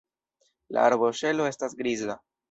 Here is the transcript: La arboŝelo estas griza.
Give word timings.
La 0.77 0.85
arboŝelo 0.91 1.45
estas 1.49 1.77
griza. 1.83 2.17